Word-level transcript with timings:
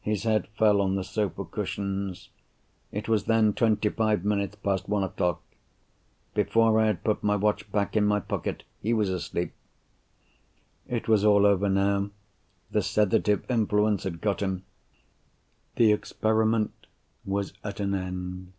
His 0.00 0.22
head 0.22 0.48
fell 0.56 0.80
on 0.80 0.94
the 0.94 1.04
sofa 1.04 1.44
cushions. 1.44 2.30
It 2.92 3.10
was 3.10 3.24
then 3.26 3.52
twenty 3.52 3.90
five 3.90 4.24
minutes 4.24 4.56
past 4.56 4.88
one 4.88 5.04
o'clock. 5.04 5.42
Before 6.32 6.80
I 6.80 6.86
had 6.86 7.04
put 7.04 7.22
my 7.22 7.36
watch 7.36 7.70
back 7.70 7.94
in 7.94 8.06
my 8.06 8.18
pocket, 8.20 8.62
he 8.80 8.94
was 8.94 9.10
asleep. 9.10 9.52
It 10.88 11.08
was 11.08 11.26
all 11.26 11.44
over 11.44 11.68
now. 11.68 12.08
The 12.70 12.80
sedative 12.80 13.44
influence 13.50 14.04
had 14.04 14.22
got 14.22 14.40
him; 14.40 14.64
the 15.74 15.92
experiment 15.92 16.86
was 17.26 17.52
at 17.62 17.78
an 17.78 17.94
end. 17.94 18.54